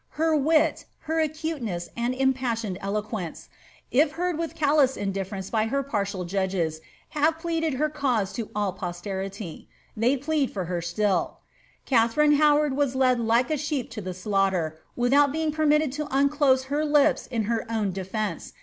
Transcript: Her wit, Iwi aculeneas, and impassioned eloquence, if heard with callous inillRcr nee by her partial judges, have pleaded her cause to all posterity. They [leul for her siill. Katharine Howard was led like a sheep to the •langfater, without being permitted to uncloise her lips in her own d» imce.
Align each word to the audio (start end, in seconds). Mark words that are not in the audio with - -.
Her 0.17 0.35
wit, 0.35 0.85
Iwi 1.07 1.29
aculeneas, 1.29 1.89
and 1.95 2.15
impassioned 2.15 2.79
eloquence, 2.81 3.49
if 3.91 4.13
heard 4.13 4.35
with 4.39 4.55
callous 4.55 4.97
inillRcr 4.97 5.43
nee 5.43 5.49
by 5.51 5.65
her 5.67 5.83
partial 5.83 6.25
judges, 6.25 6.81
have 7.09 7.37
pleaded 7.37 7.75
her 7.75 7.87
cause 7.87 8.33
to 8.33 8.49
all 8.55 8.73
posterity. 8.73 9.67
They 9.95 10.17
[leul 10.17 10.47
for 10.49 10.65
her 10.65 10.81
siill. 10.81 11.35
Katharine 11.85 12.37
Howard 12.37 12.75
was 12.75 12.95
led 12.95 13.19
like 13.19 13.51
a 13.51 13.57
sheep 13.57 13.91
to 13.91 14.01
the 14.01 14.09
•langfater, 14.13 14.77
without 14.95 15.31
being 15.31 15.51
permitted 15.51 15.91
to 15.91 16.05
uncloise 16.07 16.63
her 16.69 16.83
lips 16.83 17.27
in 17.27 17.43
her 17.43 17.71
own 17.71 17.91
d» 17.91 18.01
imce. 18.01 18.53